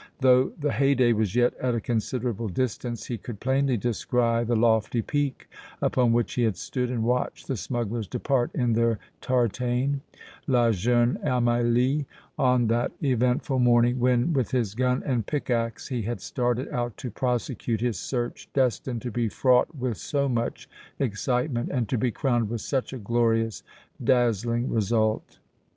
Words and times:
Though 0.21 0.51
the 0.59 0.69
Haydée 0.69 1.13
was 1.13 1.35
yet 1.35 1.53
at 1.61 1.75
a 1.75 1.79
considerable 1.79 2.47
distance 2.49 3.05
he 3.05 3.19
could 3.19 3.39
plainly 3.39 3.77
descry 3.77 4.43
the 4.43 4.55
lofty 4.55 5.03
peak 5.03 5.47
upon 5.79 6.11
which 6.11 6.33
he 6.33 6.41
had 6.41 6.57
stood 6.57 6.89
and 6.89 7.03
watched 7.03 7.47
the 7.47 7.55
smugglers 7.55 8.07
depart 8.07 8.49
in 8.55 8.73
their 8.73 8.97
tartane, 9.21 10.01
La 10.47 10.71
Jeune 10.71 11.19
Amélie, 11.23 12.05
on 12.39 12.65
that 12.65 12.91
eventful 13.03 13.59
morning 13.59 13.99
when, 13.99 14.33
with 14.33 14.49
his 14.49 14.73
gun 14.73 15.03
and 15.05 15.27
pickaxe, 15.27 15.89
he 15.89 16.01
had 16.01 16.19
started 16.19 16.67
out 16.69 16.97
to 16.97 17.11
prosecute 17.11 17.81
his 17.81 17.99
search 17.99 18.49
destined 18.53 19.03
to 19.03 19.11
be 19.11 19.29
fraught 19.29 19.75
with 19.75 19.97
so 19.97 20.27
much 20.27 20.67
excitement 20.97 21.69
and 21.71 21.87
to 21.89 21.97
be 21.99 22.09
crowned 22.09 22.49
with 22.49 22.61
such 22.61 22.91
a 22.91 22.97
glorious, 22.97 23.61
dazzling 24.03 24.67
result. 24.67 25.37